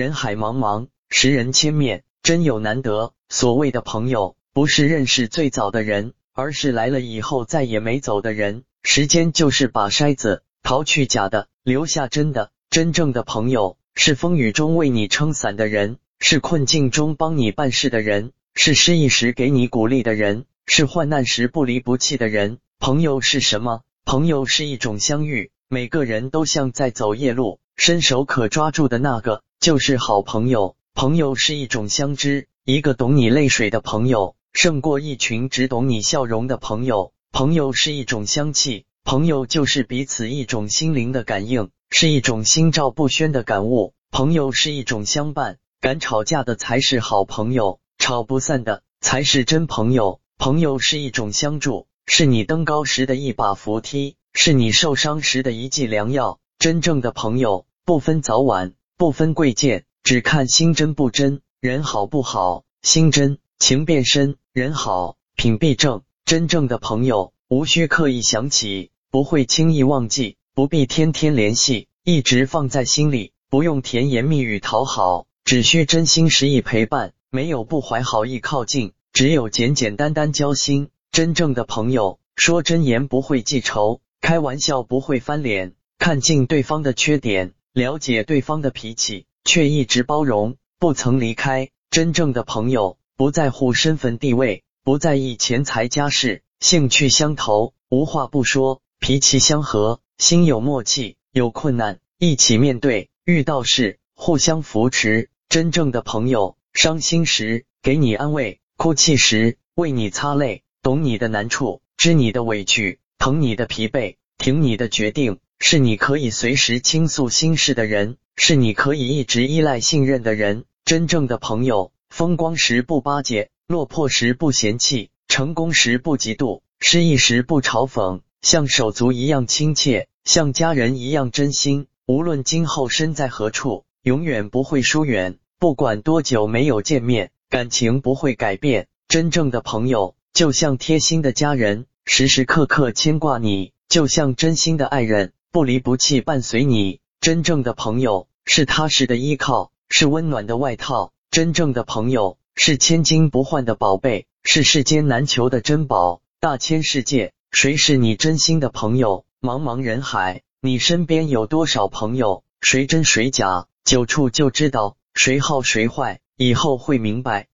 [0.00, 3.12] 人海茫茫，识人千面，真有难得。
[3.28, 8.62] 所谓的朋友，不是认识最早的人，而是来了以后再也没走的人。
[8.82, 12.50] 时间就是把筛子淘去假的，留下真的。
[12.70, 22.56] 真正的朋友，是风雨中为你撑伞的人，是困境中帮你办事的人，是失意时给你鼓励的人，是患难时不离不弃的人。
[22.78, 23.82] 朋友是什么？
[24.06, 25.50] 朋友是一种相遇。
[25.68, 30.74] 每个人都像在走夜路，伸手可抓住的那个就是好朋友。
[30.94, 37.12] 朋友是一种相知，一个懂你泪水的朋友，胜过一群只懂你笑容的朋友。
[37.30, 43.92] 朋友是一种香气，朋友就是彼此一种心灵的感应，是一种心照不宣的感悟。
[44.10, 50.22] 朋友是一种相伴，敢吵架的才是好朋友，吵不散的才是真朋友。
[50.38, 54.16] 朋友是一种相助，是你登高时的一把扶梯。
[54.32, 56.38] 是你受伤时的一剂良药。
[56.58, 62.64] 真正的朋友不分早晚，不分贵贱，只看心真不真，人好不好。
[62.82, 66.02] 心真情变深，人好品必正。
[66.26, 73.32] 真正的朋友无需刻意想起，不会轻易忘记，不必天天联系，一直放在心里。
[73.48, 77.14] 不用甜言蜜语讨好，只需真心实意陪伴。
[77.30, 80.90] 没有不怀好意靠近，只有简简单单交心。
[81.10, 84.02] 真正的朋友说真言不会记仇。
[84.20, 91.70] 开玩笑不会翻脸，看尽对方的缺点，了解对方的脾气，却一直包容，不曾离开。
[91.88, 101.16] 真正的朋友不在乎身份地位，不在意钱财家世，兴趣相投，无话不说，脾气相合，心有默契。
[101.32, 105.30] 有困难一起面对，遇到事互相扶持。
[105.48, 112.98] 真正的朋友，伤心时给你安慰，哭泣时为你擦泪，懂你的难处，知你的委屈。
[113.16, 120.64] 疼你的疲惫，挺你的决定，是你可以随时倾诉心事的人，是你可以一直依赖信任的人。
[120.86, 131.86] 真正的朋友，风光时不巴结，落魄时不嫌弃，成功时不嫉妒，失意时不嘲讽，像手足一样亲切，像家人一样真心。
[132.06, 135.36] 无论今后身在何处，永远不会疏远。
[135.58, 138.88] 不管多久没有见面，感情不会改变。
[139.08, 141.84] 真正的朋友，就像贴心的家人。
[142.06, 147.00] 时时刻刻牵挂你，就像真心的爱人，不离不弃伴随你。
[147.20, 151.10] 真正的朋友是踏实的依靠，是温暖的外套。
[151.32, 156.22] 真正的朋友是千金不换的宝贝，是世间难求的珍宝。
[156.38, 159.24] 大千世界，谁是你真心的朋友？
[159.40, 162.44] 茫茫人海，你身边有多少朋友？
[162.60, 163.66] 谁真谁假？
[163.84, 167.48] 久处就知道，谁好谁坏，以后会明白。